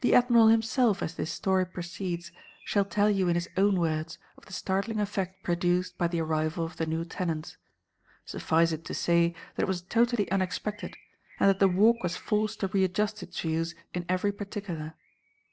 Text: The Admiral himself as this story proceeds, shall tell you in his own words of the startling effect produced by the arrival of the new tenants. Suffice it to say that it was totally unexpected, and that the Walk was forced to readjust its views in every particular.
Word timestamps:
The 0.00 0.16
Admiral 0.16 0.48
himself 0.48 1.00
as 1.00 1.14
this 1.14 1.30
story 1.30 1.64
proceeds, 1.64 2.32
shall 2.64 2.84
tell 2.84 3.08
you 3.08 3.28
in 3.28 3.36
his 3.36 3.48
own 3.56 3.78
words 3.78 4.18
of 4.36 4.46
the 4.46 4.52
startling 4.52 4.98
effect 4.98 5.44
produced 5.44 5.96
by 5.96 6.08
the 6.08 6.20
arrival 6.20 6.64
of 6.64 6.76
the 6.76 6.86
new 6.86 7.04
tenants. 7.04 7.56
Suffice 8.24 8.72
it 8.72 8.84
to 8.86 8.94
say 8.94 9.36
that 9.54 9.62
it 9.62 9.68
was 9.68 9.82
totally 9.82 10.28
unexpected, 10.32 10.96
and 11.38 11.48
that 11.48 11.60
the 11.60 11.68
Walk 11.68 12.02
was 12.02 12.16
forced 12.16 12.58
to 12.58 12.66
readjust 12.66 13.22
its 13.22 13.38
views 13.40 13.76
in 13.94 14.04
every 14.08 14.32
particular. 14.32 14.94